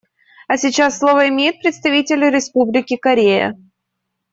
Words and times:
А 0.47 0.57
сейчас 0.57 0.97
слово 0.97 1.29
имеет 1.29 1.61
представитель 1.61 2.27
Республики 2.27 2.95
Корея. 2.97 3.55